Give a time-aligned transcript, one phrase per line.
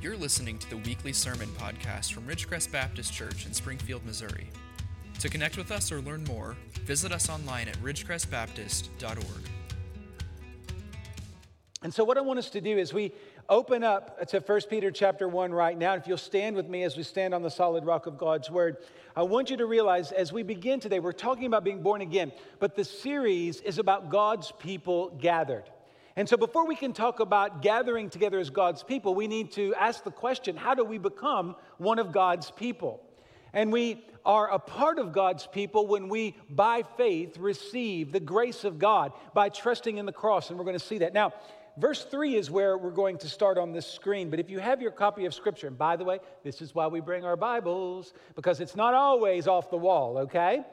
[0.00, 4.48] You're listening to the weekly sermon podcast from Ridgecrest Baptist Church in Springfield, Missouri.
[5.18, 9.50] To connect with us or learn more, visit us online at ridgecrestbaptist.org.
[11.82, 13.12] And so, what I want us to do is we
[13.48, 15.94] open up to 1 Peter chapter 1 right now.
[15.94, 18.76] If you'll stand with me as we stand on the solid rock of God's word,
[19.16, 22.30] I want you to realize as we begin today, we're talking about being born again,
[22.60, 25.64] but the series is about God's people gathered.
[26.18, 29.72] And so, before we can talk about gathering together as God's people, we need to
[29.76, 33.00] ask the question how do we become one of God's people?
[33.52, 38.64] And we are a part of God's people when we, by faith, receive the grace
[38.64, 40.50] of God by trusting in the cross.
[40.50, 41.14] And we're going to see that.
[41.14, 41.34] Now,
[41.76, 44.28] verse 3 is where we're going to start on this screen.
[44.28, 46.88] But if you have your copy of Scripture, and by the way, this is why
[46.88, 50.64] we bring our Bibles, because it's not always off the wall, okay?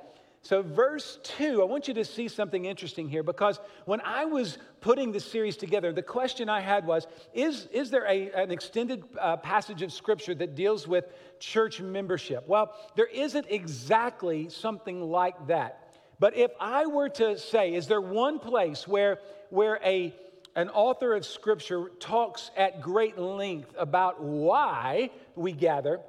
[0.45, 4.59] So, verse 2, I want you to see something interesting here because when I was
[4.79, 9.05] putting this series together, the question I had was Is, is there a, an extended
[9.19, 11.05] uh, passage of scripture that deals with
[11.39, 12.47] church membership?
[12.47, 15.95] Well, there isn't exactly something like that.
[16.19, 19.17] But if I were to say, Is there one place where,
[19.49, 20.13] where a,
[20.55, 26.01] an author of scripture talks at great length about why we gather?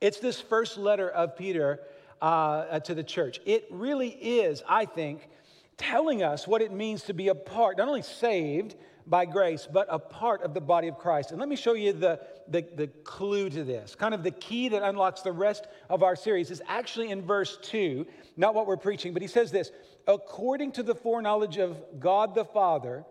[0.00, 1.80] It's this first letter of Peter
[2.22, 3.40] uh, to the church.
[3.44, 5.28] It really is, I think,
[5.76, 9.88] telling us what it means to be a part, not only saved by grace, but
[9.90, 11.32] a part of the body of Christ.
[11.32, 13.96] And let me show you the, the, the clue to this.
[13.96, 17.58] Kind of the key that unlocks the rest of our series is actually in verse
[17.62, 18.06] 2,
[18.36, 19.72] not what we're preaching, but he says this
[20.06, 23.04] according to the foreknowledge of God the Father,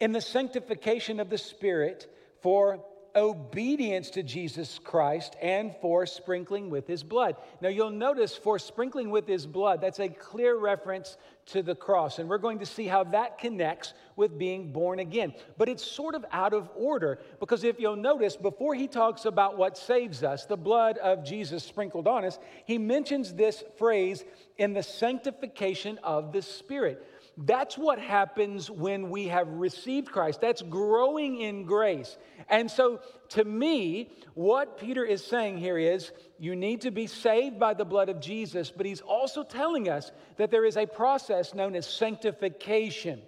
[0.00, 6.86] in the sanctification of the Spirit, for obedience to Jesus Christ and for sprinkling with
[6.86, 7.36] his blood.
[7.60, 12.18] Now, you'll notice for sprinkling with his blood, that's a clear reference to the cross.
[12.18, 15.34] And we're going to see how that connects with being born again.
[15.58, 19.56] But it's sort of out of order because if you'll notice, before he talks about
[19.58, 24.24] what saves us, the blood of Jesus sprinkled on us, he mentions this phrase
[24.58, 27.06] in the sanctification of the Spirit.
[27.38, 30.40] That's what happens when we have received Christ.
[30.40, 32.16] That's growing in grace.
[32.48, 33.00] And so,
[33.30, 37.86] to me, what Peter is saying here is you need to be saved by the
[37.86, 41.86] blood of Jesus, but he's also telling us that there is a process known as
[41.86, 43.22] sanctification.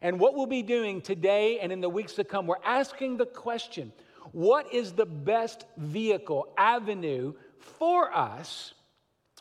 [0.00, 3.26] And what we'll be doing today and in the weeks to come, we're asking the
[3.26, 3.92] question
[4.32, 8.72] what is the best vehicle, avenue for us?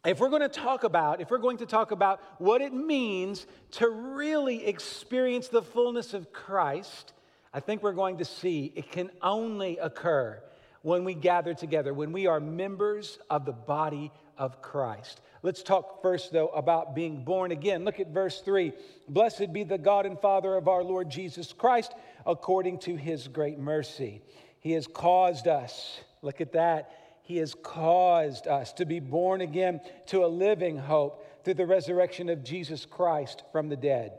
[0.05, 3.45] If we're going to talk about if we're going to talk about what it means
[3.71, 7.13] to really experience the fullness of Christ,
[7.53, 10.41] I think we're going to see it can only occur
[10.81, 15.21] when we gather together, when we are members of the body of Christ.
[15.43, 17.83] Let's talk first, though, about being born again.
[17.83, 18.73] Look at verse 3.
[19.07, 21.93] Blessed be the God and Father of our Lord Jesus Christ,
[22.25, 24.21] according to his great mercy.
[24.59, 26.91] He has caused us, look at that,
[27.31, 32.27] he has caused us to be born again to a living hope through the resurrection
[32.27, 34.11] of Jesus Christ from the dead,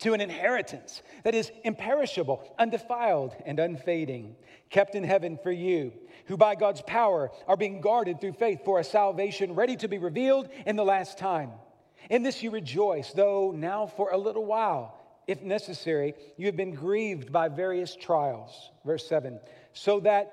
[0.00, 4.34] to an inheritance that is imperishable, undefiled, and unfading,
[4.70, 5.92] kept in heaven for you,
[6.26, 9.98] who by God's power are being guarded through faith for a salvation ready to be
[9.98, 11.52] revealed in the last time.
[12.10, 16.74] In this you rejoice, though now for a little while, if necessary, you have been
[16.74, 18.72] grieved by various trials.
[18.84, 19.38] Verse 7
[19.76, 20.32] so that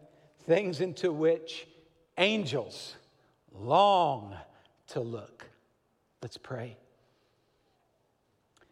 [0.45, 1.67] things into which
[2.17, 2.95] angels
[3.53, 4.35] long
[4.87, 5.47] to look.
[6.21, 6.77] Let's pray.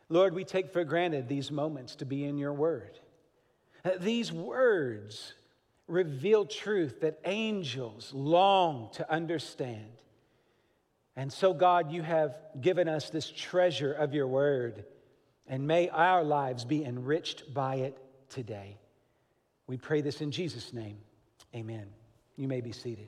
[0.09, 2.99] Lord, we take for granted these moments to be in your word.
[3.99, 5.33] These words
[5.87, 9.89] reveal truth that angels long to understand.
[11.15, 14.85] And so, God, you have given us this treasure of your word,
[15.47, 17.97] and may our lives be enriched by it
[18.29, 18.77] today.
[19.67, 20.97] We pray this in Jesus' name.
[21.55, 21.87] Amen.
[22.35, 23.07] You may be seated.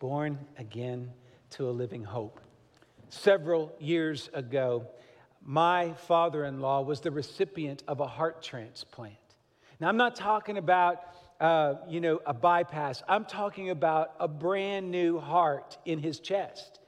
[0.00, 1.12] Born again
[1.50, 2.40] to a living hope.
[3.08, 4.88] Several years ago,
[5.44, 9.14] my father in law was the recipient of a heart transplant.
[9.78, 11.02] Now, I'm not talking about,
[11.40, 13.02] uh, you know, a bypass.
[13.08, 16.80] I'm talking about a brand new heart in his chest.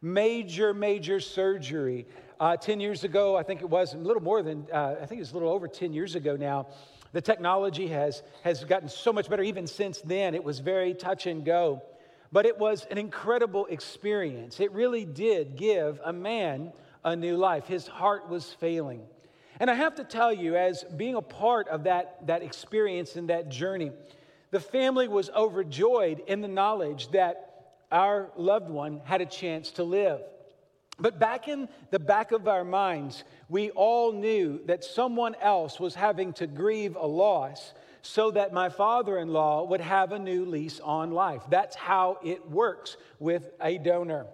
[0.00, 2.06] Major, major surgery.
[2.38, 5.20] Uh, 10 years ago, I think it was a little more than, uh, I think
[5.20, 6.68] it's a little over 10 years ago now.
[7.12, 9.42] The technology has, has gotten so much better.
[9.42, 11.82] Even since then, it was very touch and go.
[12.32, 14.60] But it was an incredible experience.
[14.60, 16.72] It really did give a man
[17.04, 17.66] a new life.
[17.66, 19.02] His heart was failing.
[19.58, 23.28] And I have to tell you, as being a part of that, that experience and
[23.28, 23.90] that journey,
[24.52, 29.84] the family was overjoyed in the knowledge that our loved one had a chance to
[29.84, 30.20] live.
[31.00, 35.94] But back in the back of our minds, we all knew that someone else was
[35.94, 40.44] having to grieve a loss so that my father in law would have a new
[40.44, 41.42] lease on life.
[41.50, 44.26] That's how it works with a donor.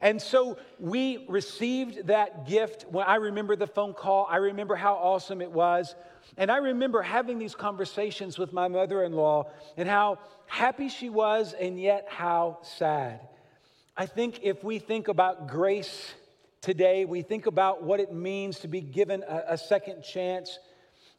[0.00, 2.86] And so we received that gift.
[2.90, 5.94] When I remember the phone call, I remember how awesome it was.
[6.36, 11.08] And I remember having these conversations with my mother in law and how happy she
[11.08, 13.20] was, and yet how sad.
[13.96, 16.14] I think if we think about grace
[16.60, 20.58] today, we think about what it means to be given a, a second chance.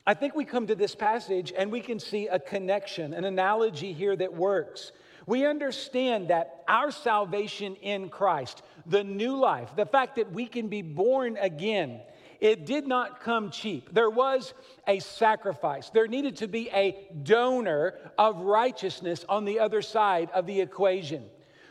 [0.05, 3.93] I think we come to this passage and we can see a connection, an analogy
[3.93, 4.91] here that works
[5.27, 10.69] we understand that our salvation in Christ, the new life, the fact that we can
[10.69, 11.99] be born again,
[12.39, 13.93] it did not come cheap.
[13.93, 14.53] There was
[14.87, 15.89] a sacrifice.
[15.89, 21.25] There needed to be a donor of righteousness on the other side of the equation.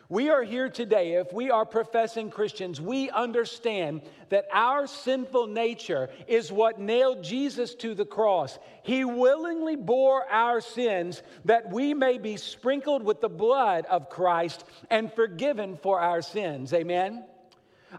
[0.08, 6.10] We are here today, if we are professing Christians, we understand that our sinful nature
[6.28, 8.60] is what nailed Jesus to the cross.
[8.84, 14.64] He willingly bore our sins that we may be sprinkled with the blood of Christ
[14.90, 16.72] and forgiven for our sins.
[16.72, 17.24] Amen?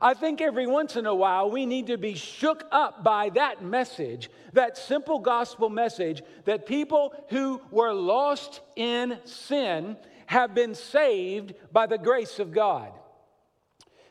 [0.01, 3.63] I think every once in a while we need to be shook up by that
[3.63, 9.98] message, that simple gospel message that people who were lost in sin
[10.28, 12.92] have been saved by the grace of God.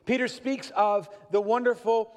[0.04, 2.12] Peter speaks of the wonderful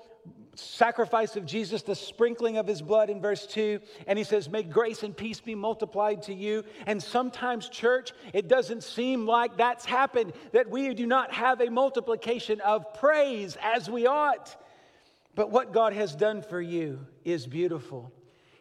[0.56, 4.64] sacrifice of Jesus, the sprinkling of his blood in verse 2, and he says, May
[4.64, 6.64] grace and peace be multiplied to you.
[6.86, 11.70] And sometimes, church, it doesn't seem like that's happened, that we do not have a
[11.70, 14.56] multiplication of praise as we ought.
[15.36, 18.12] But what God has done for you is beautiful.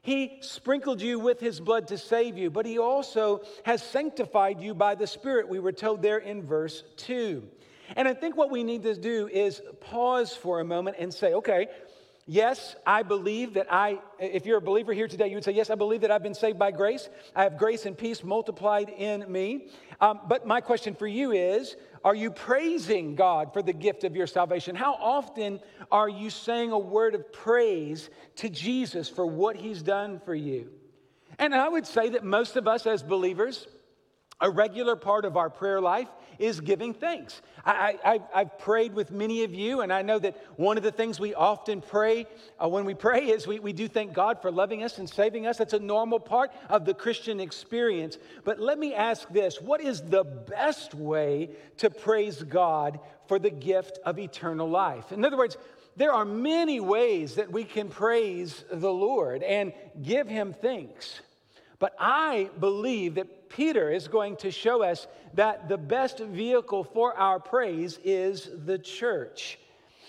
[0.09, 4.73] He sprinkled you with his blood to save you, but he also has sanctified you
[4.73, 7.47] by the Spirit, we were told there in verse 2.
[7.95, 11.35] And I think what we need to do is pause for a moment and say,
[11.35, 11.67] okay,
[12.31, 15.71] Yes, I believe that I, if you're a believer here today, you would say, Yes,
[15.71, 17.09] I believe that I've been saved by grace.
[17.35, 19.69] I have grace and peace multiplied in me.
[19.99, 24.15] Um, but my question for you is Are you praising God for the gift of
[24.15, 24.77] your salvation?
[24.77, 25.61] How often
[25.91, 30.71] are you saying a word of praise to Jesus for what he's done for you?
[31.39, 33.67] And I would say that most of us as believers,
[34.41, 36.09] a regular part of our prayer life
[36.39, 37.43] is giving thanks.
[37.65, 41.21] I, have prayed with many of you, and I know that one of the things
[41.21, 42.27] we often pray
[42.63, 45.47] uh, when we pray is we, we do thank God for loving us and saving
[45.47, 45.59] us.
[45.59, 48.17] That's a normal part of the Christian experience.
[48.45, 53.51] But let me ask this what is the best way to praise God for the
[53.51, 55.13] gift of eternal life?
[55.13, 55.57] In other words,
[55.97, 61.21] there are many ways that we can praise the Lord and give Him thanks.
[61.79, 67.15] But I believe that Peter is going to show us that the best vehicle for
[67.15, 69.59] our praise is the church.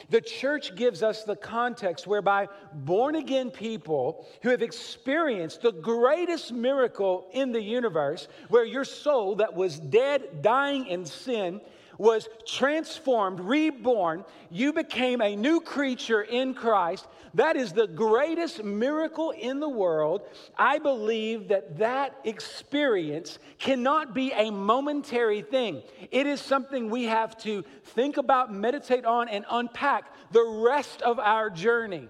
[0.10, 6.52] The church gives us the context whereby born again people who have experienced the greatest
[6.52, 11.62] miracle in the universe, where your soul that was dead, dying in sin,
[12.00, 14.26] was transformed, reborn.
[14.50, 17.06] You became a new creature in Christ.
[17.36, 20.22] That is the greatest miracle in the world.
[20.58, 25.84] I believe that that experience cannot be a momentary thing.
[26.10, 31.20] It is something we have to think about, meditate on, and unpack the rest of
[31.20, 32.08] our journey.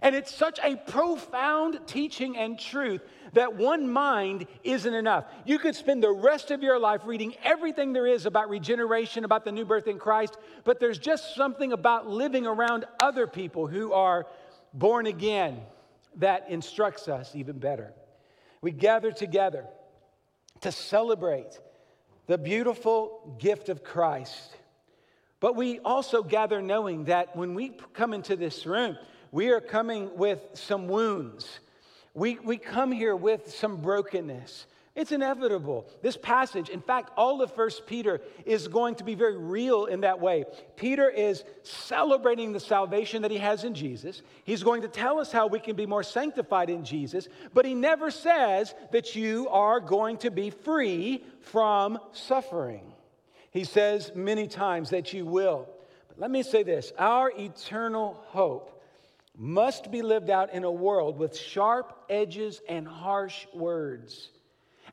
[0.00, 3.02] And it's such a profound teaching and truth
[3.32, 5.24] that one mind isn't enough.
[5.44, 9.44] You could spend the rest of your life reading everything there is about regeneration, about
[9.44, 13.92] the new birth in Christ, but there's just something about living around other people who
[13.92, 14.26] are
[14.74, 15.60] born again
[16.16, 17.92] that instructs us even better.
[18.60, 19.64] We gather together
[20.60, 21.58] to celebrate
[22.26, 24.56] the beautiful gift of Christ.
[25.40, 28.96] But we also gather knowing that when we come into this room,
[29.32, 31.58] we are coming with some wounds
[32.14, 34.66] we, we come here with some brokenness.
[34.94, 35.86] It's inevitable.
[36.02, 40.02] This passage, in fact, all of First Peter is going to be very real in
[40.02, 40.44] that way.
[40.76, 44.20] Peter is celebrating the salvation that he has in Jesus.
[44.44, 47.74] He's going to tell us how we can be more sanctified in Jesus, but he
[47.74, 52.92] never says that you are going to be free from suffering.
[53.50, 55.70] He says many times that you will.
[56.08, 58.81] But let me say this our eternal hope
[59.36, 64.30] must be lived out in a world with sharp edges and harsh words.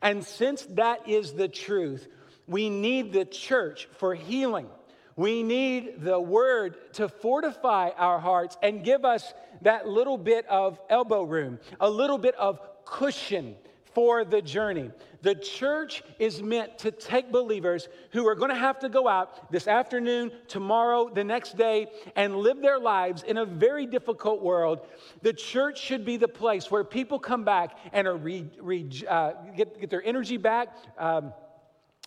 [0.02, 2.08] And since that is the truth,
[2.46, 4.68] we need the church for healing.
[5.16, 10.80] We need the word to fortify our hearts and give us that little bit of
[10.88, 13.56] elbow room, a little bit of cushion
[14.00, 14.90] for the journey.
[15.20, 19.52] The church is meant to take believers who are going to have to go out
[19.52, 24.86] this afternoon, tomorrow, the next day, and live their lives in a very difficult world.
[25.20, 29.32] The church should be the place where people come back and are re, re, uh,
[29.54, 31.34] get, get their energy back, um,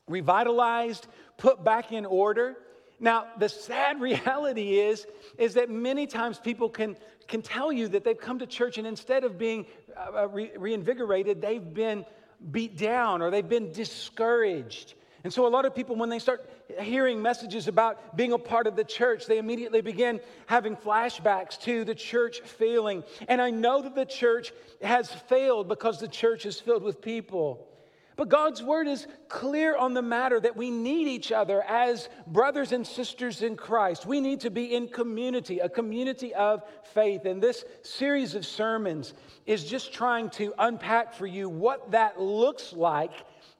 [0.07, 1.05] revitalized,
[1.37, 2.57] put back in order.
[2.99, 5.05] Now, the sad reality is,
[5.37, 6.97] is that many times people can,
[7.27, 10.51] can tell you that they've come to church and instead of being Uh, uh, re-
[10.57, 12.05] reinvigorated, they've been
[12.51, 14.93] beat down or they've been discouraged.
[15.23, 18.67] And so, a lot of people, when they start hearing messages about being a part
[18.67, 23.03] of the church, they immediately begin having flashbacks to the church failing.
[23.29, 27.67] And I know that the church has failed because the church is filled with people.
[28.15, 32.71] But God's word is clear on the matter that we need each other as brothers
[32.71, 34.05] and sisters in Christ.
[34.05, 37.25] We need to be in community, a community of faith.
[37.25, 39.13] And this series of sermons
[39.45, 43.11] is just trying to unpack for you what that looks like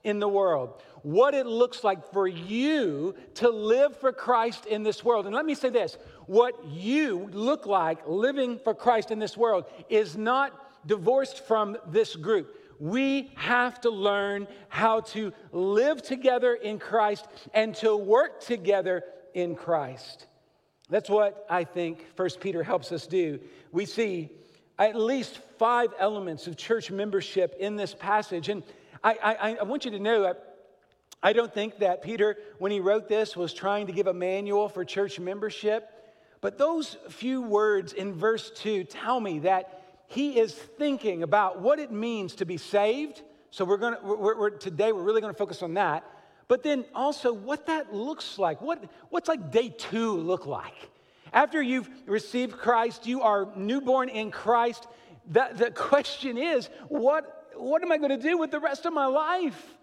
[0.04, 5.04] in the world, what it looks like for you to live for Christ in this
[5.04, 5.26] world.
[5.26, 9.66] And let me say this what you look like living for Christ in this world
[9.90, 16.80] is not divorced from this group we have to learn how to live together in
[16.80, 19.03] Christ and to work together
[19.34, 20.27] in Christ.
[20.89, 23.39] That's what I think First Peter helps us do.
[23.72, 24.32] We see
[24.77, 28.50] at least five elements of church membership in this passage.
[28.50, 28.63] And
[29.03, 30.53] I, I, I want you to know that
[31.22, 34.68] I don't think that Peter, when he wrote this, was trying to give a manual
[34.68, 35.89] for church membership.
[36.42, 41.80] But those few words in verse 2 tell me that he is thinking about what
[41.80, 43.22] it means to be saved.
[43.52, 46.04] So we're going to today we're really going to focus on that.
[46.48, 48.62] But then also what that looks like.
[48.62, 50.90] What what's like day 2 look like?
[51.34, 54.88] After you've received Christ, you are newborn in Christ.
[55.32, 58.94] The, the question is, what, what am I going to do with the rest of
[58.94, 59.74] my life?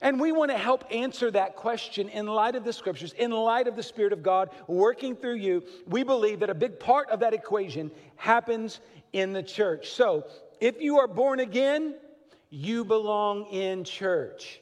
[0.00, 3.66] And we want to help answer that question in light of the scriptures, in light
[3.66, 5.64] of the Spirit of God working through you.
[5.88, 8.78] We believe that a big part of that equation happens
[9.12, 9.90] in the church.
[9.90, 10.26] So,
[10.60, 11.94] if you are born again,
[12.50, 14.60] you belong in church.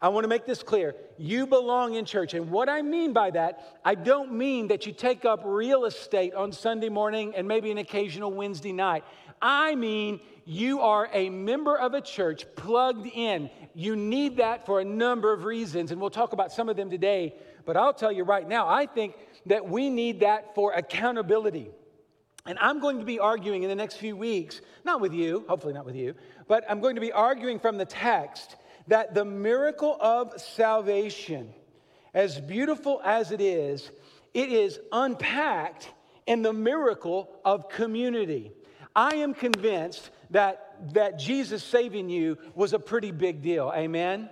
[0.00, 0.94] I want to make this clear.
[1.16, 2.34] You belong in church.
[2.34, 6.34] And what I mean by that, I don't mean that you take up real estate
[6.34, 9.02] on Sunday morning and maybe an occasional Wednesday night.
[9.42, 13.50] I mean you are a member of a church plugged in.
[13.74, 16.88] You need that for a number of reasons, and we'll talk about some of them
[16.88, 17.34] today.
[17.66, 19.14] But I'll tell you right now, I think
[19.44, 21.70] that we need that for accountability.
[22.48, 25.74] And I'm going to be arguing in the next few weeks, not with you, hopefully
[25.74, 26.14] not with you,
[26.48, 31.52] but I'm going to be arguing from the text that the miracle of salvation,
[32.14, 33.90] as beautiful as it is,
[34.32, 35.90] it is unpacked
[36.26, 38.50] in the miracle of community.
[38.96, 43.70] I am convinced that, that Jesus saving you was a pretty big deal.
[43.76, 44.30] Amen?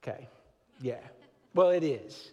[0.00, 0.28] Okay,
[0.80, 1.00] yeah.
[1.54, 2.30] Well, it is.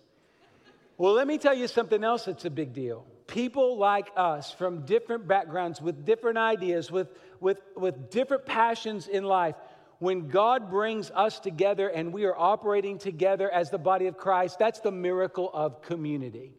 [1.00, 4.86] Well, let me tell you something else that's a big deal people like us from
[4.86, 7.08] different backgrounds, with different ideas, with,
[7.39, 9.56] with, with different passions in life,
[10.00, 14.60] when God brings us together and we are operating together as the body of Christ,
[14.60, 16.51] that's the miracle of community.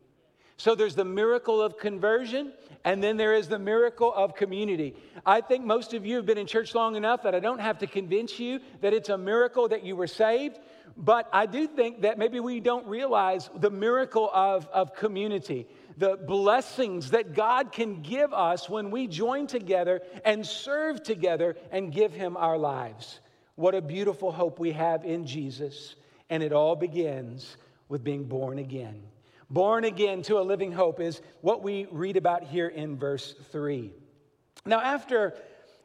[0.56, 2.52] So there's the miracle of conversion,
[2.84, 4.94] and then there is the miracle of community.
[5.26, 7.78] I think most of you have been in church long enough that I don't have
[7.78, 10.58] to convince you that it's a miracle that you were saved.
[10.96, 15.66] But I do think that maybe we don't realize the miracle of, of community
[15.96, 21.92] the blessings that God can give us when we join together and serve together and
[21.92, 23.20] give Him our lives.
[23.56, 25.94] What a beautiful hope we have in Jesus.
[26.30, 27.56] And it all begins
[27.88, 29.02] with being born again.
[29.50, 33.92] Born again to a living hope is what we read about here in verse 3.
[34.66, 35.34] Now, after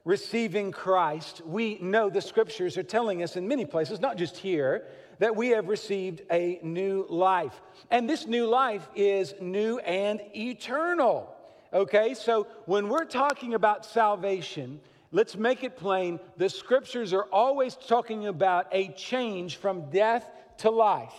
[0.06, 4.88] receiving Christ, we know the scriptures are telling us in many places, not just here,
[5.20, 7.62] that we have received a new life.
[7.92, 11.36] And this new life is new and eternal.
[11.72, 14.80] Okay, so when we're talking about salvation,
[15.12, 16.20] Let's make it plain.
[16.38, 21.14] The scriptures are always talking about a change from death to life.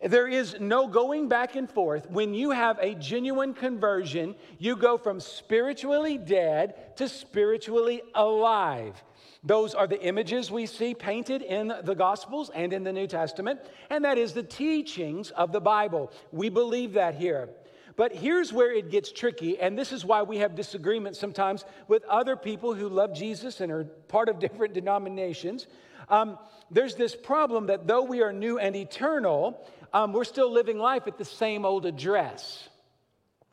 [0.00, 2.08] There is no going back and forth.
[2.08, 9.02] When you have a genuine conversion, you go from spiritually dead to spiritually alive.
[9.44, 13.60] Those are the images we see painted in the Gospels and in the New Testament,
[13.88, 16.10] and that is the teachings of the Bible.
[16.32, 17.48] We believe that here.
[17.96, 22.04] But here's where it gets tricky, and this is why we have disagreements sometimes with
[22.04, 25.66] other people who love Jesus and are part of different denominations.
[26.08, 26.38] Um,
[26.70, 31.06] there's this problem that though we are new and eternal, um, we're still living life
[31.06, 32.67] at the same old address.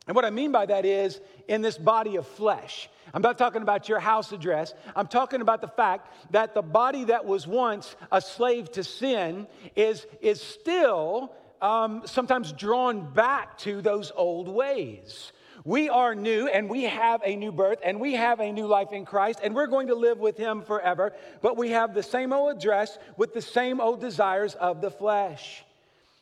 [0.06, 2.88] And what I mean by that is in this body of flesh.
[3.12, 4.74] I'm not talking about your house address.
[4.94, 9.46] I'm talking about the fact that the body that was once a slave to sin
[9.74, 15.32] is, is still um, sometimes drawn back to those old ways.
[15.64, 18.92] We are new and we have a new birth and we have a new life
[18.92, 22.32] in Christ and we're going to live with Him forever, but we have the same
[22.32, 25.64] old address with the same old desires of the flesh.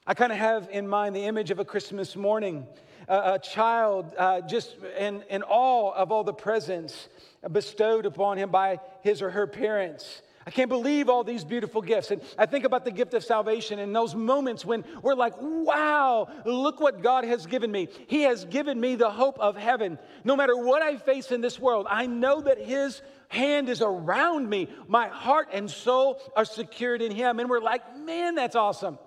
[0.06, 2.66] I kind of have in mind the image of a Christmas morning,
[3.08, 7.08] a child uh, just in, in awe of all the presents
[7.50, 10.22] bestowed upon him by his or her parents.
[10.46, 12.10] I can't believe all these beautiful gifts.
[12.10, 16.28] And I think about the gift of salvation and those moments when we're like, wow,
[16.44, 17.88] look what God has given me.
[18.08, 19.98] He has given me the hope of heaven.
[20.22, 24.48] No matter what I face in this world, I know that His hand is around
[24.48, 24.68] me.
[24.86, 27.40] My heart and soul are secured in Him.
[27.40, 28.98] And we're like, man, that's awesome.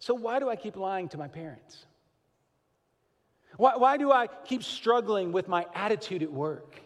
[0.00, 1.86] So why do I keep lying to my parents?
[3.56, 6.80] Why, why do I keep struggling with my attitude at work?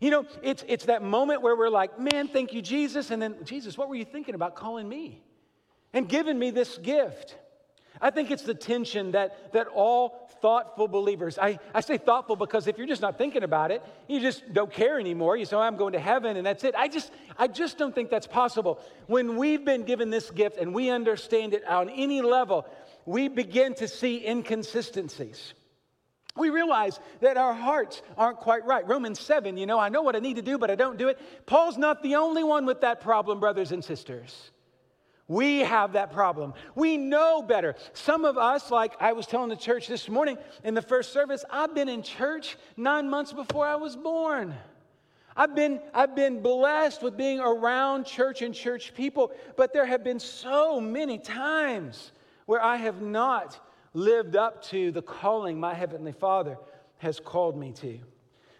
[0.00, 3.10] You know, it's, it's that moment where we're like, man, thank you, Jesus.
[3.10, 5.22] And then, Jesus, what were you thinking about calling me
[5.92, 7.36] and giving me this gift?
[8.00, 12.66] I think it's the tension that, that all thoughtful believers, I, I say thoughtful because
[12.66, 15.36] if you're just not thinking about it, you just don't care anymore.
[15.36, 16.74] You say, oh, I'm going to heaven and that's it.
[16.74, 18.80] I just, I just don't think that's possible.
[19.06, 22.66] When we've been given this gift and we understand it on any level,
[23.06, 25.54] we begin to see inconsistencies
[26.36, 28.86] we realize that our hearts aren't quite right.
[28.88, 31.08] Romans 7, you know, I know what I need to do, but I don't do
[31.08, 31.18] it.
[31.46, 34.50] Paul's not the only one with that problem, brothers and sisters.
[35.26, 36.52] We have that problem.
[36.74, 37.76] We know better.
[37.94, 41.44] Some of us, like I was telling the church this morning in the first service,
[41.50, 44.54] I've been in church nine months before I was born.
[45.36, 50.04] I've been, I've been blessed with being around church and church people, but there have
[50.04, 52.12] been so many times
[52.46, 53.58] where I have not
[53.94, 56.58] lived up to the calling my Heavenly Father
[56.98, 57.98] has called me to.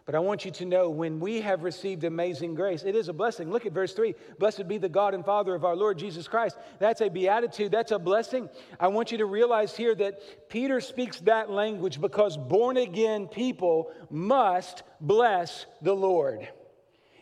[0.07, 3.13] But I want you to know when we have received amazing grace, it is a
[3.15, 3.51] blessing.
[3.51, 6.59] Look at verse 3 Blessed be the God and Father of our Lord Jesus Christ.
[6.79, 8.51] That's a beatitude, that's a blessing.
[8.79, 13.91] I want you to realize here that Peter speaks that language because born again people
[14.11, 16.49] must bless the Lord.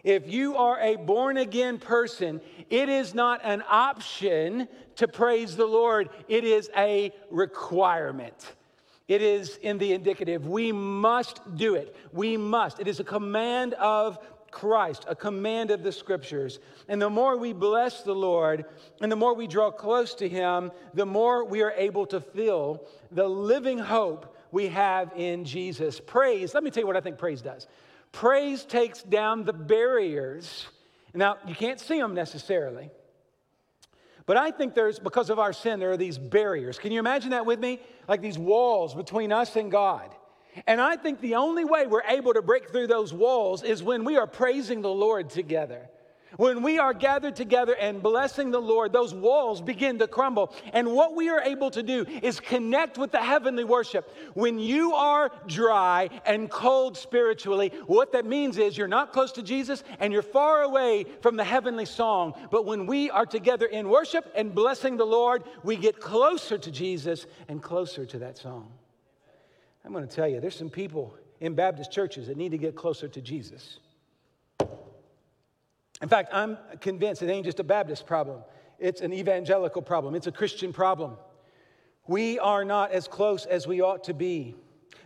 [0.04, 5.66] If you are a born again person, it is not an option to praise the
[5.66, 8.54] Lord, it is a requirement.
[9.08, 10.46] It is in the indicative.
[10.46, 11.94] We must do it.
[12.12, 12.80] We must.
[12.80, 14.18] It is a command of
[14.50, 16.60] Christ, a command of the scriptures.
[16.88, 18.64] And the more we bless the Lord
[19.00, 22.86] and the more we draw close to Him, the more we are able to feel
[23.10, 26.00] the living hope we have in Jesus.
[26.00, 27.66] Praise, let me tell you what I think praise does.
[28.12, 30.68] Praise takes down the barriers.
[31.14, 32.90] Now, you can't see them necessarily.
[34.26, 36.78] But I think there's, because of our sin, there are these barriers.
[36.78, 37.80] Can you imagine that with me?
[38.06, 40.14] Like these walls between us and God.
[40.66, 44.04] And I think the only way we're able to break through those walls is when
[44.04, 45.88] we are praising the Lord together.
[46.36, 50.54] When we are gathered together and blessing the Lord, those walls begin to crumble.
[50.72, 54.14] And what we are able to do is connect with the heavenly worship.
[54.34, 59.42] When you are dry and cold spiritually, what that means is you're not close to
[59.42, 62.34] Jesus and you're far away from the heavenly song.
[62.50, 66.70] But when we are together in worship and blessing the Lord, we get closer to
[66.70, 68.72] Jesus and closer to that song.
[69.84, 72.76] I'm going to tell you, there's some people in Baptist churches that need to get
[72.76, 73.80] closer to Jesus.
[76.02, 78.42] In fact, I'm convinced it ain't just a Baptist problem,
[78.78, 81.16] it's an evangelical problem, it's a Christian problem.
[82.08, 84.56] We are not as close as we ought to be.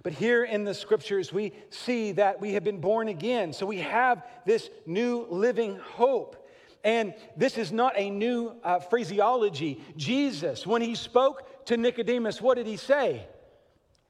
[0.02, 3.52] But here in the scriptures, we see that we have been born again.
[3.52, 6.48] So we have this new living hope.
[6.84, 9.82] And this is not a new uh, phraseology.
[9.96, 13.26] Jesus, when he spoke to Nicodemus, what did he say?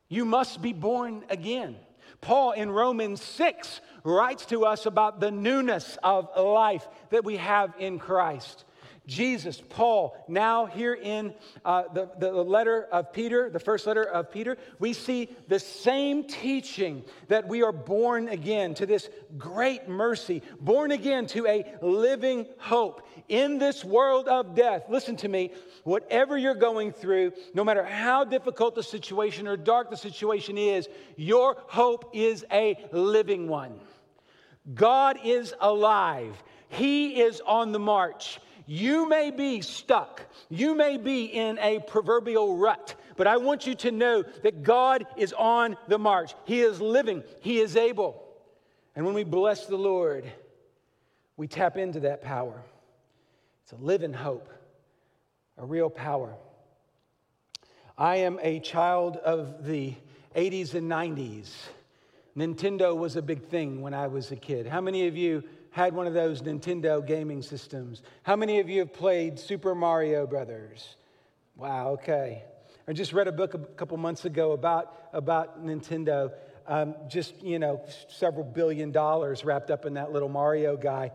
[0.09, 1.77] You must be born again.
[2.21, 7.75] Paul in Romans 6 writes to us about the newness of life that we have
[7.79, 8.65] in Christ.
[9.07, 11.33] Jesus, Paul, now here in
[11.65, 16.25] uh, the, the letter of Peter, the first letter of Peter, we see the same
[16.25, 22.47] teaching that we are born again to this great mercy, born again to a living
[22.59, 24.87] hope in this world of death.
[24.89, 25.53] Listen to me,
[25.85, 30.89] whatever you're going through, no matter how difficult the situation or dark the situation is,
[31.17, 33.79] your hope is a living one.
[34.75, 36.43] God is alive.
[36.69, 38.41] He is on the march.
[38.67, 40.23] You may be stuck.
[40.49, 45.07] You may be in a proverbial rut, but I want you to know that God
[45.17, 46.35] is on the march.
[46.45, 48.23] He is living, He is able.
[48.97, 50.25] And when we bless the Lord,
[51.37, 52.61] we tap into that power.
[53.63, 54.49] It's a living hope,
[55.59, 56.35] a real power.
[57.97, 59.95] I am a child of the
[60.35, 61.51] 80s and 90s.
[62.37, 64.67] Nintendo was a big thing when I was a kid.
[64.67, 65.43] How many of you
[65.77, 68.01] had one of those Nintendo gaming systems?
[68.23, 70.97] How many of you have played Super Mario Brothers?
[71.55, 72.45] Wow, okay.
[72.89, 76.33] I just read a book a couple months ago about, about Nintendo.
[76.67, 81.11] Um, just, you know, several billion dollars wrapped up in that little Mario guy.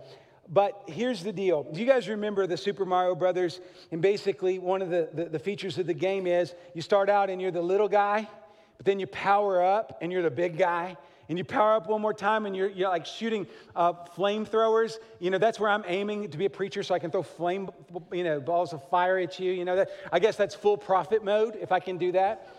[0.47, 1.63] But here's the deal.
[1.63, 3.59] Do you guys remember the Super Mario Brothers?
[3.91, 7.31] And basically, one of the, the, the features of the game is you start out
[7.31, 8.29] and you're the little guy,
[8.77, 10.97] but then you power up and you're the big guy
[11.31, 15.29] and you power up one more time and you're, you're like shooting uh, flamethrowers, you
[15.29, 17.69] know, that's where I'm aiming to be a preacher so I can throw flame,
[18.11, 19.53] you know, balls of fire at you.
[19.53, 22.49] You know, that, I guess that's full prophet mode if I can do that.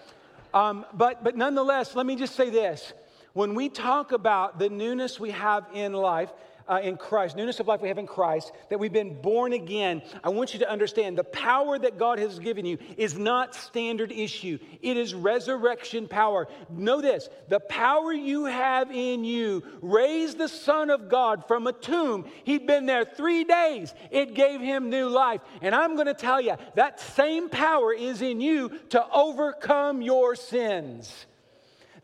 [0.55, 2.95] Um, but, but nonetheless, let me just say this.
[3.35, 6.33] When we talk about the newness we have in life,
[6.73, 10.01] uh, in Christ, newness of life we have in Christ, that we've been born again,
[10.25, 14.11] I want you to understand the power that God has given you is not standard
[14.11, 14.59] issue.
[14.81, 16.49] It is resurrection power.
[16.71, 21.75] Know this the power you have in you raised the Son of God from a
[21.75, 22.25] tomb.
[22.45, 25.43] He'd been there three days, it gave him new life.
[25.61, 30.37] And I'm going to tell you that same power is in you to overcome your
[30.37, 31.27] sins.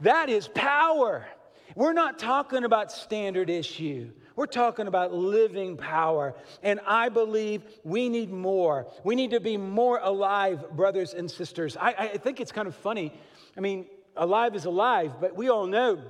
[0.00, 1.26] That is power.
[1.74, 4.10] We're not talking about standard issue.
[4.38, 6.32] We're talking about living power.
[6.62, 8.86] And I believe we need more.
[9.02, 11.76] We need to be more alive, brothers and sisters.
[11.76, 13.12] I, I think it's kind of funny.
[13.56, 16.00] I mean, alive is alive, but we all know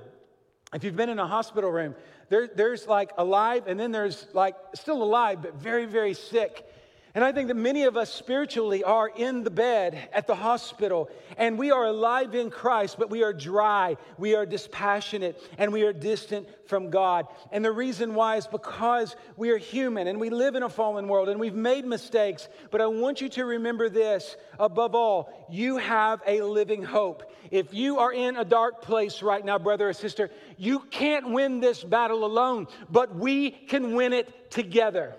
[0.75, 1.95] if you've been in a hospital room,
[2.29, 6.68] there, there's like alive, and then there's like still alive, but very, very sick.
[7.15, 11.09] And I think that many of us spiritually are in the bed at the hospital
[11.37, 15.83] and we are alive in Christ, but we are dry, we are dispassionate, and we
[15.83, 17.25] are distant from God.
[17.51, 21.07] And the reason why is because we are human and we live in a fallen
[21.07, 22.47] world and we've made mistakes.
[22.69, 27.23] But I want you to remember this above all, you have a living hope.
[27.49, 31.59] If you are in a dark place right now, brother or sister, you can't win
[31.59, 35.15] this battle alone, but we can win it together.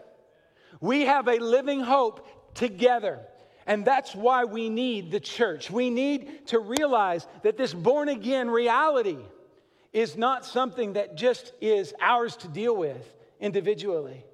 [0.81, 3.21] We have a living hope together.
[3.67, 5.71] And that's why we need the church.
[5.71, 9.19] We need to realize that this born again reality
[9.93, 14.25] is not something that just is ours to deal with individually.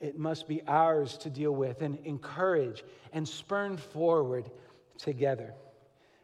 [0.00, 4.50] It must be ours to deal with and encourage and spurn forward
[4.98, 5.52] together.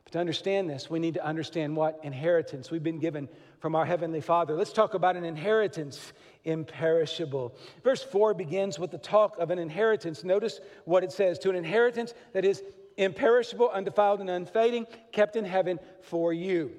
[0.05, 3.29] But to understand this, we need to understand what inheritance we've been given
[3.61, 4.55] from our Heavenly Father.
[4.55, 6.13] Let's talk about an inheritance
[6.45, 7.55] imperishable.
[7.83, 10.25] Verse 4 begins with the talk of an inheritance.
[10.25, 12.63] Notice what it says to an inheritance that is
[12.97, 16.73] imperishable, undefiled, and unfading, kept in heaven for you.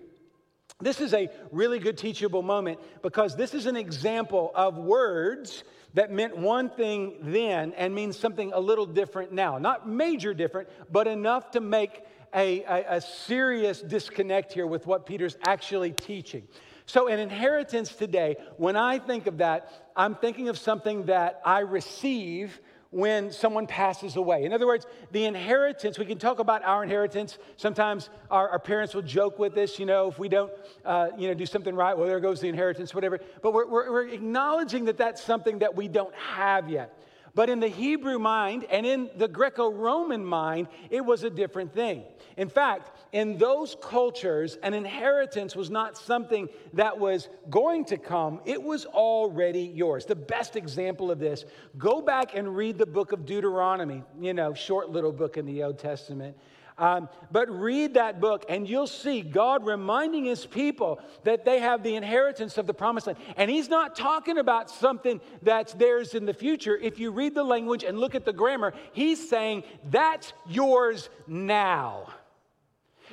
[0.80, 5.64] This is a really good teachable moment because this is an example of words
[5.96, 9.58] that meant one thing then and means something a little different now.
[9.58, 12.04] Not major different, but enough to make
[12.36, 16.48] a, a, a serious disconnect here with what Peter's actually teaching.
[16.88, 21.60] So, an inheritance today, when I think of that, I'm thinking of something that I
[21.60, 24.46] receive when someone passes away.
[24.46, 27.38] In other words, the inheritance, we can talk about our inheritance.
[27.58, 30.50] Sometimes our, our parents will joke with this, you know, if we don't,
[30.86, 33.20] uh, you know, do something right, well, there goes the inheritance, whatever.
[33.42, 36.98] But we're, we're, we're acknowledging that that's something that we don't have yet.
[37.38, 41.72] But in the Hebrew mind and in the Greco Roman mind, it was a different
[41.72, 42.02] thing.
[42.36, 48.42] In fact, in those cultures, an inheritance was not something that was going to come,
[48.46, 50.04] it was already yours.
[50.04, 51.46] The best example of this,
[51.78, 55.62] go back and read the book of Deuteronomy, you know, short little book in the
[55.62, 56.36] Old Testament.
[56.80, 61.82] Um, but read that book and you'll see God reminding his people that they have
[61.82, 63.18] the inheritance of the promised land.
[63.36, 66.78] And he's not talking about something that's theirs in the future.
[66.78, 72.14] If you read the language and look at the grammar, he's saying that's yours now.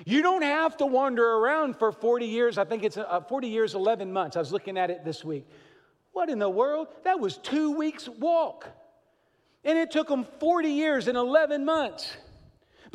[0.05, 2.59] You don't have to wander around for 40 years.
[2.59, 4.37] I think it's uh, 40 years, 11 months.
[4.37, 5.47] I was looking at it this week.
[6.13, 6.89] What in the world?
[7.05, 8.69] That was two weeks' walk.
[9.65, 12.15] And it took them 40 years and 11 months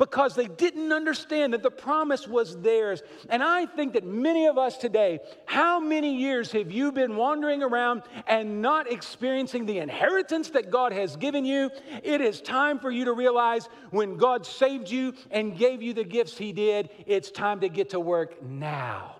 [0.00, 3.02] because they didn't understand that the promise was theirs.
[3.28, 7.62] And I think that many of us today, how many years have you been wandering
[7.62, 11.70] around and not experiencing the inheritance that God has given you?
[12.02, 16.02] It is time for you to realize when God saved you and gave you the
[16.02, 19.16] gifts He did, it's time to get to work now.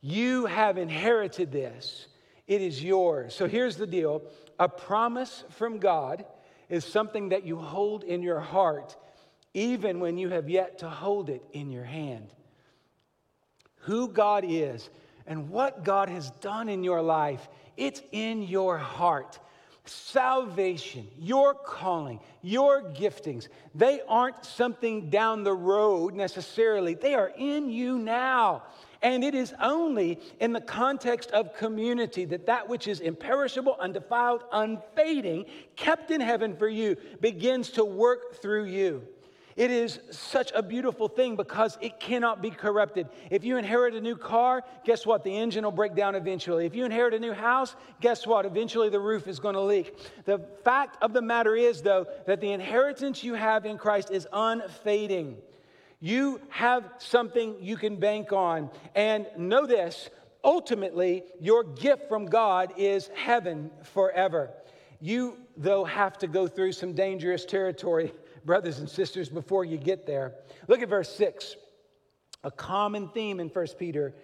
[0.00, 2.06] You have inherited this,
[2.46, 3.34] it is yours.
[3.34, 4.22] So here's the deal
[4.60, 6.24] a promise from God
[6.68, 8.96] is something that you hold in your heart
[9.54, 12.28] even when you have yet to hold it in your hand.
[13.80, 14.88] Who God is
[15.26, 19.38] and what God has done in your life, it's in your heart.
[19.84, 26.94] Salvation, your calling, your giftings, they aren't something down the road necessarily.
[26.94, 28.62] They are in you now.
[29.02, 34.44] And it is only in the context of community that that which is imperishable, undefiled,
[34.52, 39.02] unfading, kept in heaven for you, begins to work through you.
[39.56, 43.08] It is such a beautiful thing because it cannot be corrupted.
[43.30, 45.24] If you inherit a new car, guess what?
[45.24, 46.64] The engine will break down eventually.
[46.66, 48.46] If you inherit a new house, guess what?
[48.46, 49.96] Eventually the roof is going to leak.
[50.24, 54.26] The fact of the matter is, though, that the inheritance you have in Christ is
[54.32, 55.36] unfading.
[56.00, 58.70] You have something you can bank on.
[58.94, 60.08] And know this
[60.44, 64.50] ultimately, your gift from God is heaven forever.
[65.00, 68.12] You, though, have to go through some dangerous territory
[68.44, 70.34] brothers and sisters, before you get there.
[70.68, 71.56] Look at verse 6.
[72.44, 74.14] A common theme in 1 Peter.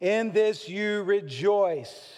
[0.00, 2.12] In this you rejoice,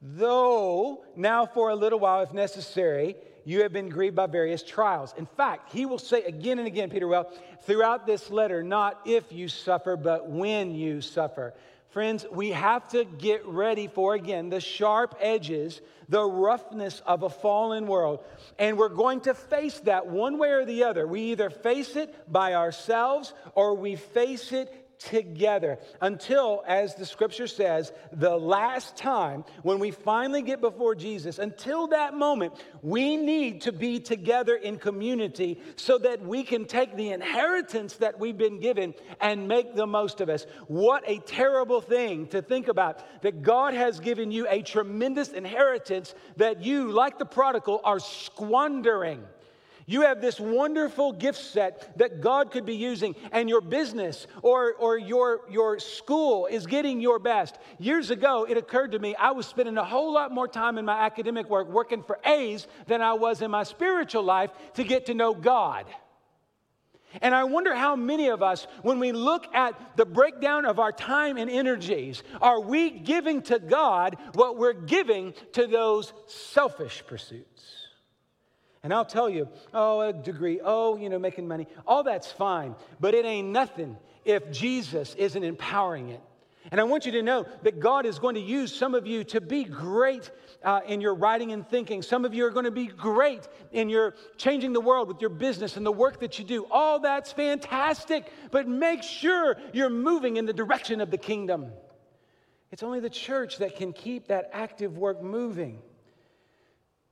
[0.00, 5.14] though now for a little while, if necessary, you have been grieved by various trials.
[5.16, 9.32] In fact, he will say again and again, Peter well, throughout this letter, not if
[9.32, 11.54] you suffer, but when you suffer.
[11.90, 17.30] Friends, we have to get ready for, again, the sharp edges, the roughness of a
[17.30, 18.20] fallen world.
[18.60, 21.06] And we're going to face that one way or the other.
[21.06, 27.46] We either face it by ourselves or we face it together until, as the scripture
[27.46, 33.62] says, the last time when we finally get before Jesus, until that moment, we need
[33.62, 38.60] to be together in community so that we can take the inheritance that we've been
[38.60, 40.46] given and make the most of us.
[40.68, 46.14] What a terrible thing to think about that God has given you a tremendous inheritance
[46.36, 49.24] that you, like the prodigal, are squandering.
[49.90, 54.72] You have this wonderful gift set that God could be using, and your business or,
[54.74, 57.58] or your, your school is getting your best.
[57.80, 60.84] Years ago, it occurred to me I was spending a whole lot more time in
[60.84, 65.06] my academic work working for A's than I was in my spiritual life to get
[65.06, 65.86] to know God.
[67.20, 70.92] And I wonder how many of us, when we look at the breakdown of our
[70.92, 77.79] time and energies, are we giving to God what we're giving to those selfish pursuits?
[78.82, 82.74] And I'll tell you, oh, a degree, oh, you know, making money, all that's fine,
[82.98, 86.20] but it ain't nothing if Jesus isn't empowering it.
[86.70, 89.24] And I want you to know that God is going to use some of you
[89.24, 90.30] to be great
[90.62, 92.02] uh, in your writing and thinking.
[92.02, 95.30] Some of you are going to be great in your changing the world with your
[95.30, 96.66] business and the work that you do.
[96.70, 101.72] All that's fantastic, but make sure you're moving in the direction of the kingdom.
[102.70, 105.80] It's only the church that can keep that active work moving.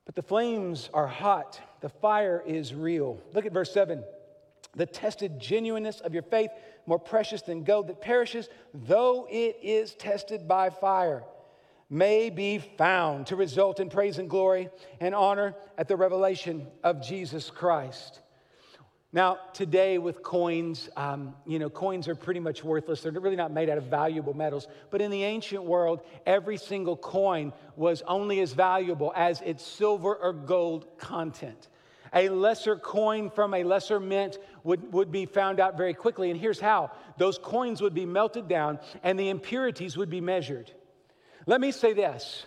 [0.09, 3.21] But the flames are hot, the fire is real.
[3.35, 4.03] Look at verse 7.
[4.75, 6.49] The tested genuineness of your faith,
[6.87, 11.25] more precious than gold that perishes, though it is tested by fire,
[11.91, 17.07] may be found to result in praise and glory and honor at the revelation of
[17.07, 18.23] Jesus Christ.
[19.11, 23.01] Now, today with coins, um, you know, coins are pretty much worthless.
[23.01, 24.69] They're really not made out of valuable metals.
[24.91, 30.15] But in the ancient world, every single coin was only as valuable as its silver
[30.15, 31.69] or gold content.
[32.13, 36.31] A lesser coin from a lesser mint would, would be found out very quickly.
[36.31, 40.71] And here's how those coins would be melted down and the impurities would be measured.
[41.47, 42.45] Let me say this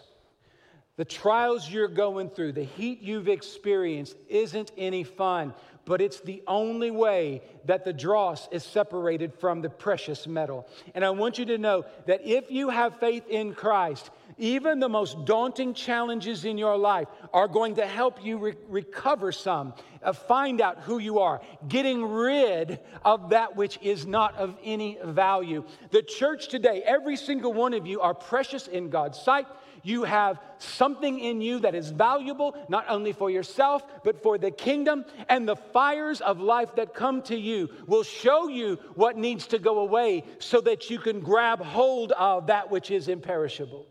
[0.98, 5.54] the trials you're going through, the heat you've experienced, isn't any fun
[5.86, 10.68] but it's the only way that the dross is separated from the precious metal.
[10.94, 14.90] And I want you to know that if you have faith in Christ, even the
[14.90, 20.14] most daunting challenges in your life are going to help you re- recover some, uh,
[20.14, 25.64] find out who you are, getting rid of that which is not of any value.
[25.92, 29.48] The church today, every single one of you are precious in God's sight.
[29.84, 34.52] You have something in you that is valuable, not only for yourself, but for the
[34.52, 35.06] kingdom.
[35.30, 39.60] And the fires of life that come to you will show you what needs to
[39.60, 43.86] go away so that you can grab hold of that which is imperishable.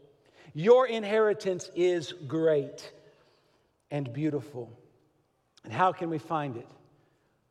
[0.54, 2.92] Your inheritance is great
[3.90, 4.70] and beautiful.
[5.64, 6.68] And how can we find it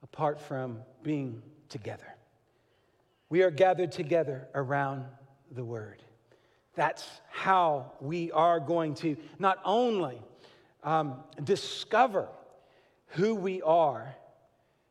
[0.04, 2.16] apart from being together?
[3.30, 5.06] We are gathered together around
[5.52, 6.02] the Word.
[6.76, 10.22] That's how we are going to not only
[10.84, 12.28] um, discover
[13.08, 14.16] who we are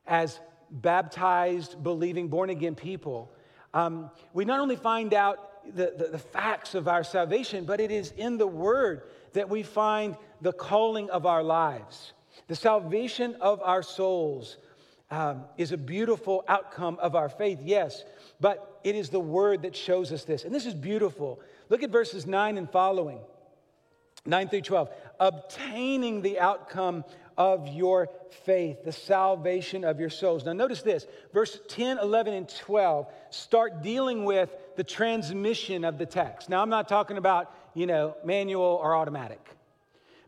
[0.06, 3.30] as baptized, believing, born again people,
[3.74, 7.90] um, we not only find out the, the, the facts of our salvation, but it
[7.90, 12.12] is in the Word that we find the calling of our lives.
[12.46, 14.56] The salvation of our souls
[15.10, 18.04] um, is a beautiful outcome of our faith, yes,
[18.40, 20.44] but it is the Word that shows us this.
[20.44, 21.40] And this is beautiful.
[21.68, 23.20] Look at verses 9 and following
[24.26, 24.90] 9 through 12.
[25.20, 27.04] Obtaining the outcome
[27.36, 28.08] of your
[28.44, 30.44] faith, the salvation of your souls.
[30.44, 36.06] Now, notice this verse 10, 11, and 12 start dealing with the transmission of the
[36.06, 36.48] text.
[36.48, 39.40] Now, I'm not talking about, you know, manual or automatic.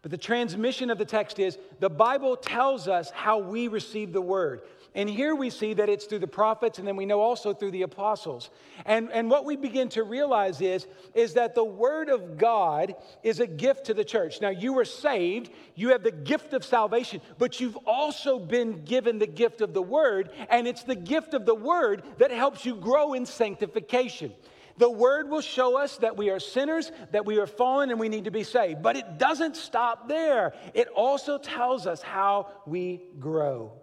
[0.03, 4.23] But the transmission of the text is the Bible tells us how we receive the
[4.23, 4.63] word.
[4.95, 7.71] And here we see that it's through the prophets, and then we know also through
[7.71, 8.51] the apostles.
[8.85, 13.39] And, and what we begin to realize is, is that the Word of God is
[13.39, 14.41] a gift to the church.
[14.41, 19.21] Now, you were saved, you have the gift of salvation, but you've also been given
[19.21, 22.75] the gift of the Word, and it's the gift of the Word that helps you
[22.75, 24.33] grow in sanctification.
[24.79, 28.09] The Word will show us that we are sinners, that we are fallen, and we
[28.09, 28.83] need to be saved.
[28.83, 33.80] But it doesn't stop there, it also tells us how we grow.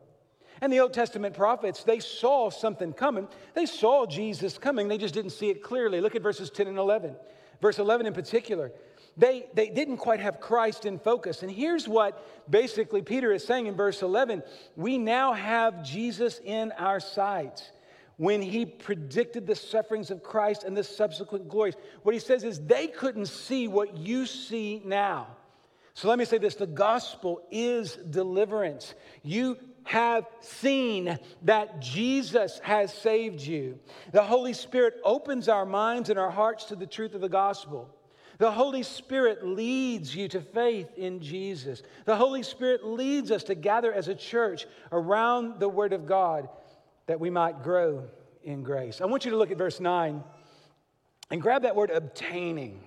[0.61, 3.27] And the Old Testament prophets, they saw something coming.
[3.53, 6.01] They saw Jesus coming, they just didn't see it clearly.
[6.01, 7.15] Look at verses 10 and 11.
[7.61, 8.71] Verse 11 in particular.
[9.17, 11.41] They, they didn't quite have Christ in focus.
[11.41, 14.43] And here's what basically Peter is saying in verse 11
[14.75, 17.71] We now have Jesus in our sight
[18.17, 21.75] when he predicted the sufferings of Christ and the subsequent glories.
[22.03, 25.27] What he says is they couldn't see what you see now.
[25.97, 28.93] So let me say this the gospel is deliverance.
[29.23, 33.79] You have seen that Jesus has saved you.
[34.11, 37.89] The Holy Spirit opens our minds and our hearts to the truth of the gospel.
[38.37, 41.81] The Holy Spirit leads you to faith in Jesus.
[42.05, 46.47] The Holy Spirit leads us to gather as a church around the Word of God
[47.07, 48.03] that we might grow
[48.43, 49.01] in grace.
[49.01, 50.23] I want you to look at verse 9
[51.31, 52.83] and grab that word obtaining.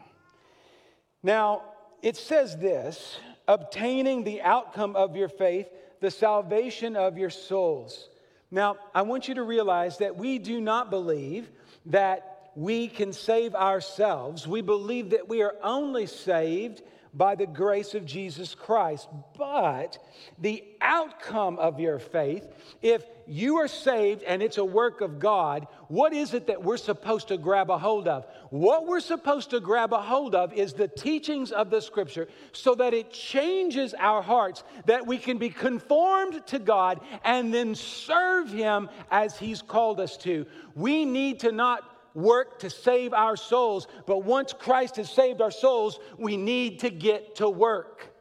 [1.25, 1.63] Now,
[2.03, 5.67] it says this obtaining the outcome of your faith
[6.01, 8.09] the salvation of your souls.
[8.51, 11.51] Now, I want you to realize that we do not believe
[11.87, 14.47] that we can save ourselves.
[14.49, 19.09] We believe that we are only saved by the grace of Jesus Christ.
[19.37, 19.99] But
[20.39, 22.47] the outcome of your faith,
[22.83, 26.77] if you are saved and it's a work of God, what is it that we're
[26.77, 28.27] supposed to grab a hold of?
[28.51, 32.75] What we're supposed to grab a hold of is the teachings of the scripture so
[32.77, 38.53] that it changes our hearts, that we can be conformed to God and then serve
[38.53, 40.47] Him as He's called us to.
[40.75, 45.51] We need to not work to save our souls, but once Christ has saved our
[45.51, 48.13] souls, we need to get to work.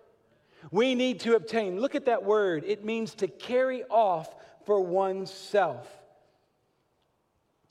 [0.72, 1.80] We need to obtain.
[1.80, 2.64] Look at that word.
[2.66, 4.34] It means to carry off
[4.66, 5.88] for oneself.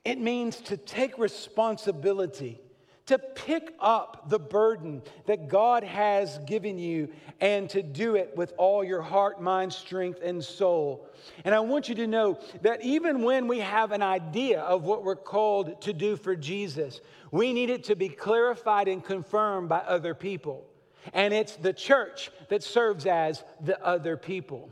[0.05, 2.61] It means to take responsibility
[3.09, 7.09] to pick up the burden that God has given you
[7.41, 11.09] and to do it with all your heart, mind, strength, and soul.
[11.45, 15.05] And I want you to know that even when we have an idea of what
[15.05, 19.79] we're called to do for Jesus, we need it to be clarified and confirmed by
[19.79, 20.67] other people.
[21.15, 24.71] And it's the church that serves as the other people.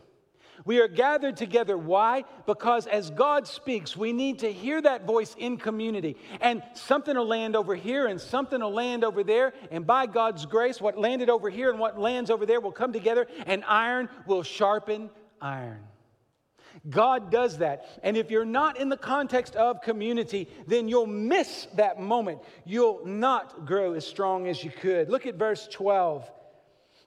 [0.67, 1.79] We are gathered together.
[1.79, 2.25] Why?
[2.45, 6.17] Because as God speaks, we need to hear that voice in community.
[6.41, 9.55] And something will land over here and something will land over there.
[9.71, 12.93] And by God's grace, what landed over here and what lands over there will come
[12.93, 15.09] together, and iron will sharpen
[15.41, 15.85] iron.
[16.89, 17.87] God does that.
[18.03, 22.41] And if you're not in the context of community, then you'll miss that moment.
[22.65, 25.09] You'll not grow as strong as you could.
[25.09, 26.31] Look at verse 12.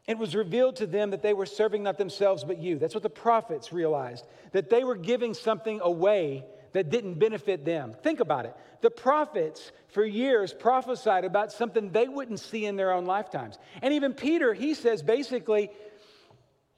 [0.09, 2.79] It was revealed to them that they were serving not themselves but you.
[2.79, 7.95] That's what the prophets realized, that they were giving something away that didn't benefit them.
[8.01, 8.55] Think about it.
[8.81, 13.59] The prophets, for years, prophesied about something they wouldn't see in their own lifetimes.
[13.83, 15.69] And even Peter, he says basically,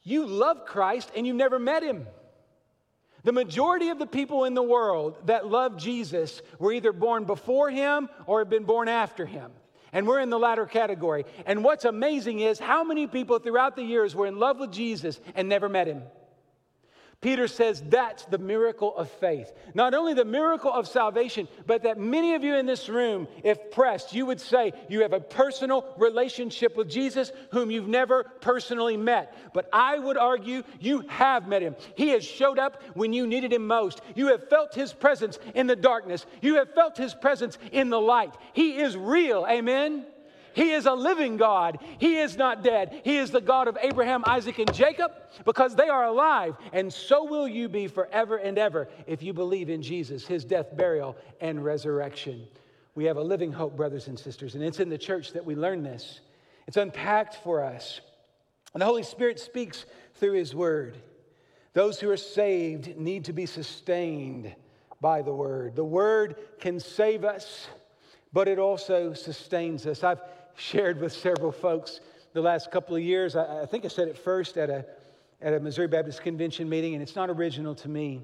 [0.03, 2.08] You love Christ and you never met him.
[3.24, 7.70] The majority of the people in the world that love Jesus were either born before
[7.70, 9.51] him or have been born after him.
[9.94, 11.26] And we're in the latter category.
[11.46, 15.20] And what's amazing is how many people throughout the years were in love with Jesus
[15.36, 16.04] and never met him.
[17.22, 19.53] Peter says that's the miracle of faith.
[19.76, 23.69] Not only the miracle of salvation, but that many of you in this room, if
[23.69, 28.97] pressed, you would say you have a personal relationship with Jesus whom you've never personally
[28.97, 29.36] met.
[29.53, 31.76] But I would argue you have met him.
[31.95, 34.01] He has showed up when you needed him most.
[34.15, 38.01] You have felt his presence in the darkness, you have felt his presence in the
[38.01, 38.34] light.
[38.53, 39.45] He is real.
[39.47, 40.05] Amen.
[40.54, 41.80] He is a living God.
[41.97, 43.02] He is not dead.
[43.04, 45.12] He is the God of Abraham, Isaac, and Jacob
[45.45, 46.56] because they are alive.
[46.74, 50.76] And so will you be forever and ever if you believe in Jesus, his death,
[50.76, 52.47] burial, and resurrection.
[52.95, 55.56] We have a living hope, brothers and sisters, and it's in the church that we
[55.56, 56.20] learn this.
[56.68, 58.02] It's unpacked for us.
[58.74, 59.86] And the Holy Spirit speaks
[60.16, 60.97] through his word.
[61.74, 64.54] Those who are saved need to be sustained
[64.99, 65.76] by the word.
[65.76, 67.68] The word can save us,
[68.34, 70.04] but it also sustains us.
[70.04, 70.22] I've
[70.62, 71.99] shared with several folks
[72.34, 73.36] the last couple of years.
[73.36, 74.86] I, I, think I said it first at a,
[75.41, 78.22] at a Missouri Baptist Convention meeting, and it's not original to me.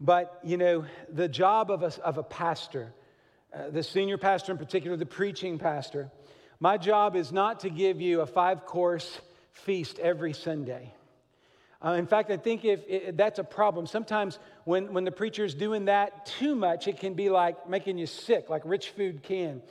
[0.00, 2.92] But, you know, the job of a, of a pastor,
[3.54, 6.10] uh, the senior pastor in particular, the preaching pastor,
[6.58, 9.20] my job is not to give you a five course
[9.52, 10.94] feast every Sunday.
[11.84, 15.44] Uh, in fact, I think if, if that's a problem, sometimes when, when the preacher
[15.44, 19.22] is doing that too much, it can be like making you sick, like rich food
[19.22, 19.62] can.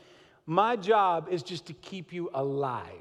[0.50, 2.94] My job is just to keep you alive.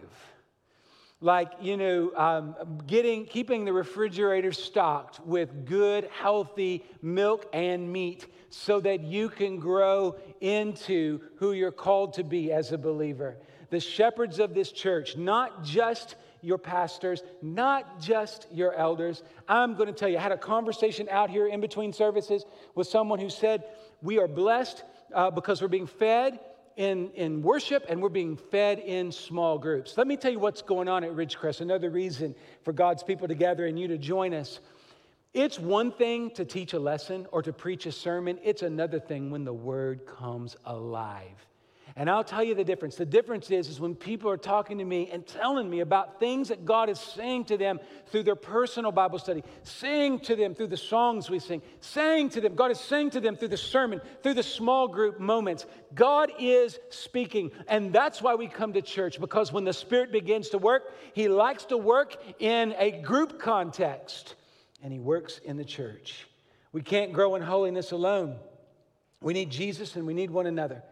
[1.21, 8.27] Like, you know, um, getting, keeping the refrigerator stocked with good, healthy milk and meat
[8.51, 13.37] so that you can grow into who you're called to be as a believer.
[13.71, 19.23] The shepherds of this church, not just your pastors, not just your elders.
[19.49, 22.45] I'm going to tell you, I had a conversation out here in between services
[22.75, 23.65] with someone who said,
[24.03, 24.85] We are blessed
[25.15, 26.41] uh, because we're being fed
[26.77, 29.97] in, in worship and we're being fed in small groups.
[29.97, 31.63] Let me tell you what's going on at Ridgecrest.
[31.63, 34.61] Another reason for God's people to gather and you to join us.
[35.33, 39.31] It's one thing to teach a lesson or to preach a sermon, it's another thing
[39.31, 41.47] when the word comes alive.
[41.95, 42.97] And I'll tell you the difference.
[42.97, 46.49] The difference is, is when people are talking to me and telling me about things
[46.49, 50.67] that God is saying to them through their personal Bible study, saying to them through
[50.67, 54.01] the songs we sing, saying to them, God is saying to them through the sermon,
[54.23, 55.65] through the small group moments.
[55.95, 57.53] God is speaking.
[57.69, 61.29] And that's why we come to church, because when the Spirit begins to work, He
[61.29, 64.35] likes to work in a group context,
[64.83, 66.27] and He works in the church.
[66.73, 68.37] We can't grow in holiness alone.
[69.21, 70.83] We need Jesus and we need one another.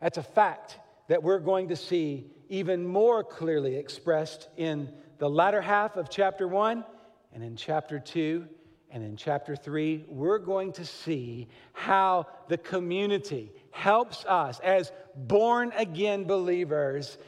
[0.00, 0.78] That's a fact
[1.08, 6.48] that we're going to see even more clearly expressed in the latter half of chapter
[6.48, 6.84] 1
[7.32, 8.46] and in chapter 2
[8.90, 10.06] and in chapter 3.
[10.08, 17.18] We're going to see how the community helps us as born again believers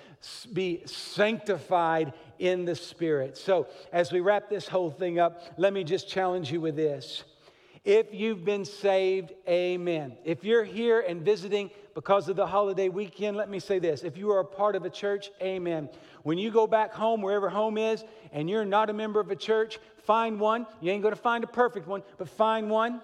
[0.53, 3.37] be sanctified in the Spirit.
[3.37, 7.25] So, as we wrap this whole thing up, let me just challenge you with this.
[7.85, 10.17] If you've been saved, amen.
[10.25, 14.03] If you're here and visiting because of the holiday weekend, let me say this.
[14.03, 15.89] If you are a part of a church, amen.
[16.23, 19.37] When you go back home, wherever home is, and you're not a member of a
[19.37, 20.67] church, find one.
[20.81, 23.01] You ain't going to find a perfect one, but find one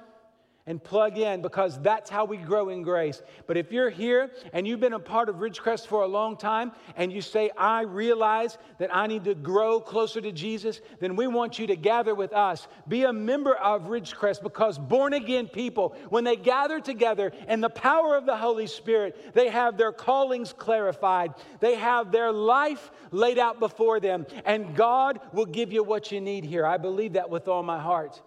[0.69, 3.23] and plug in because that's how we grow in grace.
[3.47, 6.73] But if you're here and you've been a part of Ridgecrest for a long time
[6.95, 11.27] and you say, I realize that I need to grow closer to Jesus, then we
[11.27, 12.69] want you to gather with us.
[12.87, 17.71] Be a member of Ridgecrest because born again people, when they gather together in the
[17.71, 23.39] power of the Holy Spirit, they have their callings clarified, they have their life laid
[23.39, 26.67] out before them, and God will give you what you need here.
[26.67, 28.21] I believe that with all my heart.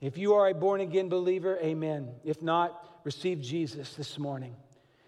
[0.00, 2.10] If you are a born again believer, amen.
[2.24, 4.54] If not, receive Jesus this morning.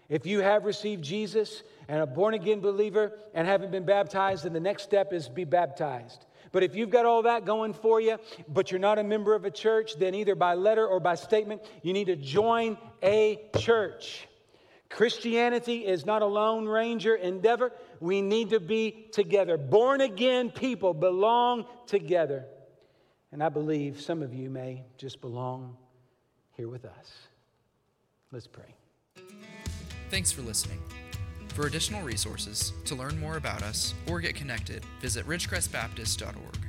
[0.09, 4.51] If you have received Jesus and a born again believer and haven't been baptized, then
[4.51, 6.25] the next step is be baptized.
[6.51, 8.17] But if you've got all that going for you,
[8.49, 11.61] but you're not a member of a church, then either by letter or by statement,
[11.81, 14.27] you need to join a church.
[14.89, 17.71] Christianity is not a lone ranger endeavor.
[18.01, 19.57] We need to be together.
[19.57, 22.45] Born again people belong together.
[23.31, 25.77] And I believe some of you may just belong
[26.57, 27.13] here with us.
[28.31, 28.75] Let's pray.
[30.09, 30.79] Thanks for listening.
[31.49, 36.60] For additional resources, to learn more about us, or get connected, visit ridgecrestbaptist.org.